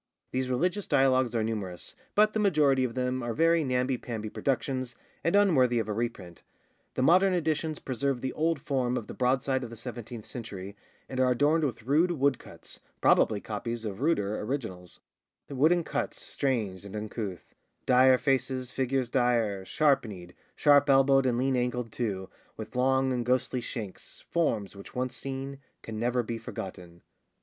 These 0.31 0.49
religious 0.49 0.87
dialogues 0.87 1.35
are 1.35 1.43
numerous, 1.43 1.95
but 2.15 2.33
the 2.33 2.39
majority 2.39 2.83
of 2.83 2.95
them 2.95 3.21
are 3.21 3.35
very 3.35 3.63
namby 3.63 3.99
pamby 3.99 4.31
productions, 4.31 4.95
and 5.23 5.35
unworthy 5.35 5.77
of 5.77 5.87
a 5.87 5.93
reprint. 5.93 6.41
The 6.95 7.03
modern 7.03 7.33
editions 7.35 7.77
preserve 7.77 8.19
the 8.21 8.33
old 8.33 8.59
form 8.59 8.97
of 8.97 9.05
the 9.05 9.13
broadside 9.13 9.63
of 9.63 9.69
the 9.69 9.77
seventeenth 9.77 10.25
century, 10.25 10.75
and 11.07 11.19
are 11.19 11.29
adorned 11.29 11.63
with 11.63 11.83
rude 11.83 12.09
woodcuts, 12.13 12.79
probably 12.99 13.39
copies 13.39 13.85
of 13.85 14.01
ruder 14.01 14.39
originals— 14.41 15.01
—'wooden 15.51 15.83
cuts 15.83 16.19
Strange, 16.19 16.83
and 16.83 16.95
uncouth; 16.95 17.53
dire 17.85 18.17
faces, 18.17 18.71
figures 18.71 19.07
dire, 19.07 19.63
Sharp 19.65 20.03
kneed, 20.05 20.33
sharp 20.55 20.89
elbowed, 20.89 21.27
and 21.27 21.37
lean 21.37 21.55
ankled 21.55 21.91
too, 21.91 22.27
With 22.57 22.75
long 22.75 23.13
and 23.13 23.23
ghostly 23.23 23.61
shanks, 23.61 24.21
forms 24.31 24.75
which 24.75 24.95
once 24.95 25.15
seen, 25.15 25.59
Can 25.83 25.99
never 25.99 26.23
be 26.23 26.39
forgotten! 26.39 27.03